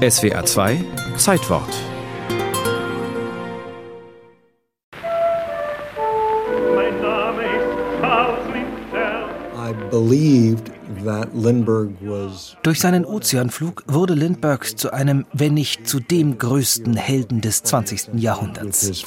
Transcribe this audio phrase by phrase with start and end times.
[0.00, 0.82] SWA 2
[1.18, 1.68] Zeitwort.
[6.74, 9.28] Mein Name ist Charles Lindbergh.
[9.54, 10.70] I believed
[11.04, 16.96] that Lindbergh was Durch seinen Ozeanflug wurde Lindbergh zu einem, wenn nicht zu dem größten
[16.96, 18.14] Helden des 20.
[18.14, 19.04] with Jahrhunderts.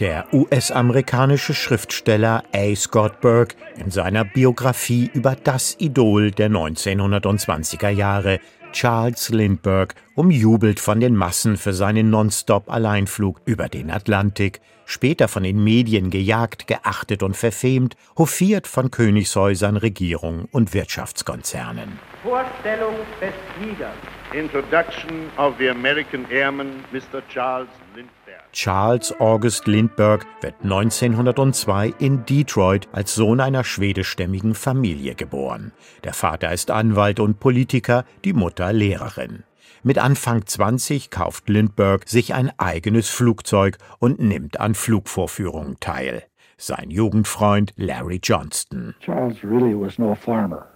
[0.00, 2.74] Der US-amerikanische Schriftsteller A.
[2.74, 8.40] Scott Burke in seiner Biografie über das Idol der 1920er Jahre,
[8.72, 15.62] Charles Lindbergh, umjubelt von den Massen für seinen Nonstop-Alleinflug über den Atlantik, später von den
[15.62, 21.98] Medien gejagt, geachtet und verfemt, hofiert von Königshäusern, Regierungen und Wirtschaftskonzernen.
[22.22, 24.19] Vorstellung des Fliegers.
[24.32, 27.20] Introduction of the American airman, Mr.
[27.28, 28.52] Charles Lindbergh.
[28.52, 35.72] Charles August Lindbergh wird 1902 in Detroit als Sohn einer schwedischstämmigen Familie geboren.
[36.04, 39.42] Der Vater ist Anwalt und Politiker, die Mutter Lehrerin.
[39.82, 46.29] Mit Anfang 20 kauft Lindbergh sich ein eigenes Flugzeug und nimmt an Flugvorführungen teil.
[46.62, 48.94] Sein Jugendfreund Larry Johnston.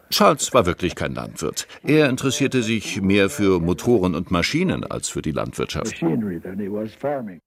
[0.09, 1.69] Charles war wirklich kein Landwirt.
[1.83, 6.01] Er interessierte sich mehr für Motoren und Maschinen als für die Landwirtschaft.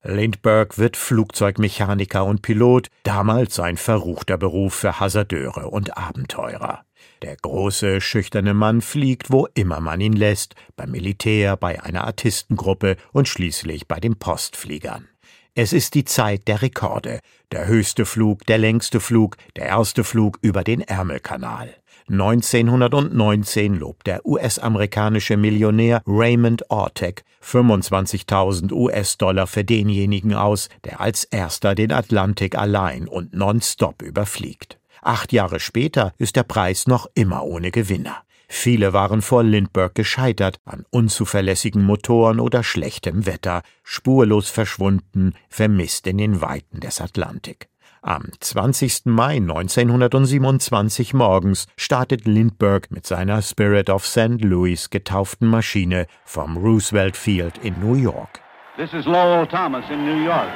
[0.04, 6.84] Lindbergh wird Flugzeugmechaniker und Pilot, damals ein verruchter Beruf für Hasardeure und Abenteurer.
[7.22, 12.96] Der große, schüchterne Mann fliegt, wo immer man ihn lässt, beim Militär, bei einer Artistengruppe
[13.12, 15.08] und schließlich bei den Postfliegern.
[15.54, 17.20] Es ist die Zeit der Rekorde.
[17.50, 21.74] Der höchste Flug, der längste Flug, der erste Flug über den Ärmelkanal.
[22.10, 31.74] 1919 lobt der US-amerikanische Millionär Raymond Ortec 25.000 US-Dollar für denjenigen aus, der als erster
[31.74, 34.78] den Atlantik allein und nonstop überfliegt.
[35.02, 38.22] Acht Jahre später ist der Preis noch immer ohne Gewinner.
[38.48, 46.18] Viele waren vor Lindbergh gescheitert an unzuverlässigen Motoren oder schlechtem Wetter, spurlos verschwunden, vermisst in
[46.18, 47.68] den Weiten des Atlantik.
[48.00, 49.06] Am 20.
[49.06, 54.40] Mai 1927 morgens startet Lindbergh mit seiner Spirit of St.
[54.42, 58.40] Louis getauften Maschine vom Roosevelt Field in New York.
[58.76, 60.48] This is Lowell Thomas in New York.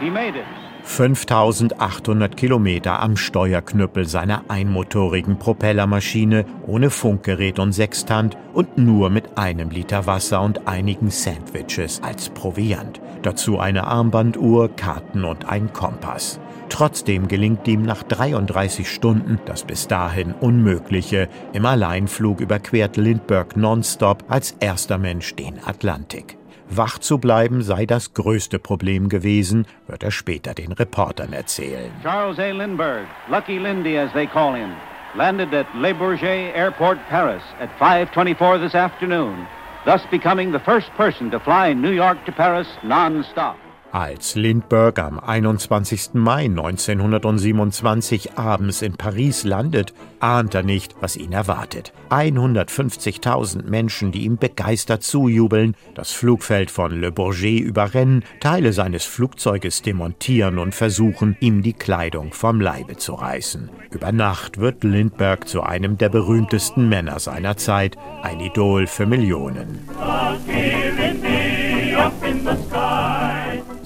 [0.00, 0.63] He made it.
[0.84, 9.70] 5800 Kilometer am Steuerknüppel seiner einmotorigen Propellermaschine ohne Funkgerät und Sextant und nur mit einem
[9.70, 13.00] Liter Wasser und einigen Sandwiches als Proviant.
[13.22, 16.38] Dazu eine Armbanduhr, Karten und ein Kompass.
[16.68, 21.28] Trotzdem gelingt ihm nach 33 Stunden das bis dahin Unmögliche.
[21.52, 26.36] Im Alleinflug überquert Lindbergh nonstop als erster Mensch den Atlantik.
[26.70, 31.92] Wach zu bleiben sei das größte Problem gewesen, wird er später den Reportern erzählen.
[32.02, 32.50] Charles A.
[32.50, 34.70] Lindbergh, Lucky Lindy as they call him,
[35.14, 39.46] landed at Le Bourget Airport, Paris at 5:24 this afternoon,
[39.84, 43.56] thus becoming the first person to fly New York to Paris non-stop.
[43.94, 46.14] Als Lindbergh am 21.
[46.14, 51.92] Mai 1927 abends in Paris landet, ahnt er nicht, was ihn erwartet.
[52.10, 59.82] 150.000 Menschen, die ihm begeistert zujubeln, das Flugfeld von Le Bourget überrennen, Teile seines Flugzeuges
[59.82, 63.70] demontieren und versuchen, ihm die Kleidung vom Leibe zu reißen.
[63.92, 69.88] Über Nacht wird Lindbergh zu einem der berühmtesten Männer seiner Zeit, ein Idol für Millionen.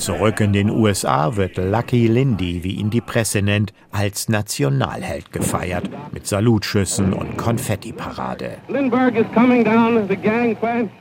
[0.08, 5.90] Zurück in den USA wird Lucky Lindy, wie ihn die Presse nennt, als Nationalheld gefeiert,
[6.12, 8.56] mit Salutschüssen und Konfettiparade.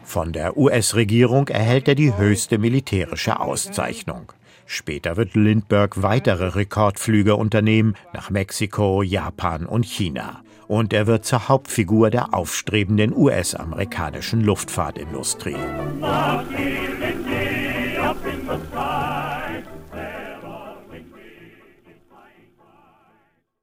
[0.03, 4.33] Von der US-Regierung erhält er die höchste militärische Auszeichnung.
[4.65, 10.41] Später wird Lindbergh weitere Rekordflüge unternehmen nach Mexiko, Japan und China.
[10.67, 15.55] Und er wird zur Hauptfigur der aufstrebenden US-amerikanischen Luftfahrtindustrie.
[16.01, 16.43] Up
[18.47, 19.06] Christmas time.